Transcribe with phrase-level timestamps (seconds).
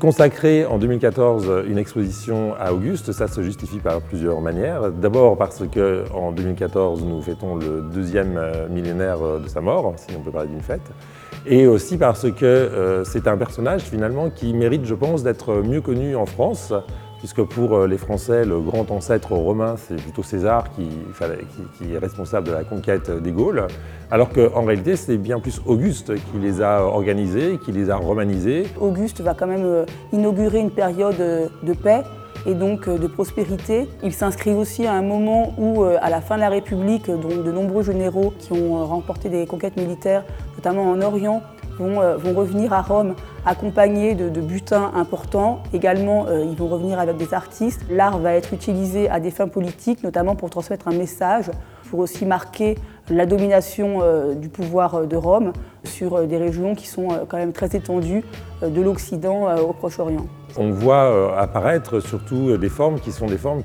[0.00, 4.90] consacrer en 2014 une exposition à Auguste, ça se justifie par plusieurs manières.
[4.90, 10.16] D'abord parce que en 2014 nous fêtons le deuxième euh, millénaire de sa mort, si
[10.16, 10.90] on peut parler d'une fête,
[11.46, 15.82] et aussi parce que euh, c'est un personnage finalement qui mérite, je pense, d'être mieux
[15.82, 16.72] connu en France
[17.20, 20.88] puisque pour euh, les Français, le grand ancêtre romain, c'est plutôt César qui,
[21.92, 23.66] est responsable de la conquête des Gaules,
[24.10, 28.66] alors qu'en réalité, c'est bien plus Auguste qui les a organisés, qui les a romanisés.
[28.80, 32.02] Auguste va quand même euh, inaugurer une période de paix
[32.46, 33.86] et donc euh, de prospérité.
[34.02, 37.82] Il s'inscrit aussi à un moment où, à la fin de la République, de nombreux
[37.82, 40.24] généraux qui ont remporté des conquêtes militaires,
[40.56, 41.42] notamment en Orient,
[41.78, 43.14] vont revenir à Rome
[43.46, 45.62] accompagnés de, butins importants.
[45.72, 47.82] Également, euh, ils vont revenir avec des artistes.
[47.90, 51.50] L'art va être utilisé à des fins politiques, notamment pour transmettre un message,
[51.90, 52.76] pour aussi marquer
[53.08, 55.52] la domination euh, du pouvoir euh, de Rome
[55.84, 58.22] sur des régions qui sont quand même très étendues
[58.62, 60.26] de l'Occident au Proche-Orient.
[60.56, 63.62] On voit apparaître surtout des formes qui sont des formes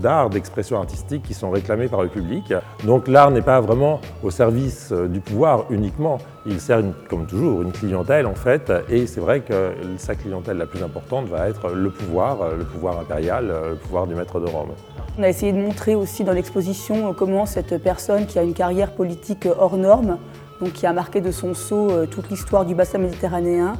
[0.00, 2.54] d'art, d'expression artistique qui sont réclamées par le public.
[2.84, 7.72] Donc l'art n'est pas vraiment au service du pouvoir uniquement, il sert comme toujours une
[7.72, 11.90] clientèle en fait et c'est vrai que sa clientèle la plus importante va être le
[11.90, 14.70] pouvoir, le pouvoir impérial, le pouvoir du maître de Rome.
[15.18, 18.92] On a essayé de montrer aussi dans l'exposition comment cette personne qui a une carrière
[18.92, 20.18] politique hors norme,
[20.60, 23.74] donc qui a marqué de son sceau euh, toute l'histoire du bassin méditerranéen,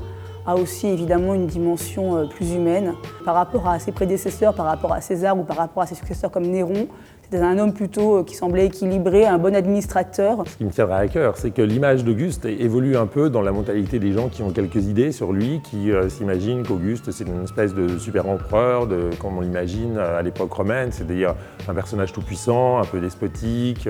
[0.50, 2.94] a aussi évidemment une dimension euh, plus humaine.
[3.24, 6.30] Par rapport à ses prédécesseurs, par rapport à César ou par rapport à ses successeurs
[6.30, 6.88] comme Néron,
[7.22, 10.42] c'était un homme plutôt euh, qui semblait équilibré, un bon administrateur.
[10.46, 13.52] Ce qui me tiendra à cœur, c'est que l'image d'Auguste évolue un peu dans la
[13.52, 17.44] mentalité des gens qui ont quelques idées sur lui, qui euh, s'imaginent qu'Auguste c'est une
[17.44, 18.88] espèce de super empereur,
[19.20, 21.34] comme on l'imagine à l'époque romaine, c'est-à-dire
[21.68, 23.88] un personnage tout puissant, un peu despotique.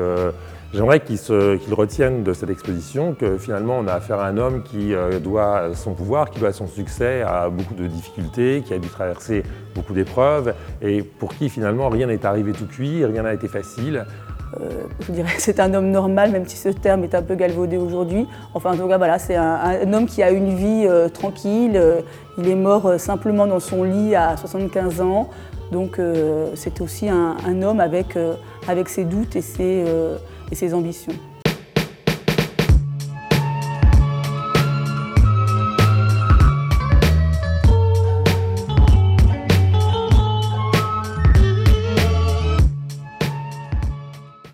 [0.73, 4.95] J'aimerais qu'ils retiennent de cette exposition que finalement on a affaire à un homme qui
[4.95, 8.89] euh, doit son pouvoir, qui doit son succès à beaucoup de difficultés, qui a dû
[8.89, 9.43] traverser
[9.75, 14.07] beaucoup d'épreuves et pour qui finalement rien n'est arrivé tout cuit, rien n'a été facile.
[14.61, 14.69] Euh,
[15.01, 17.77] je dirais que c'est un homme normal, même si ce terme est un peu galvaudé
[17.77, 18.27] aujourd'hui.
[18.55, 21.81] Enfin, en tout cas, voilà, c'est un, homme qui a une vie euh, tranquille.
[22.39, 25.31] il est mort simplement dans son lit à 75 ans.
[25.73, 26.01] Donc,
[26.55, 28.19] c'est aussi un, homme avec,
[28.67, 29.85] avec ses doutes et ses
[30.51, 31.13] et ses ambitions.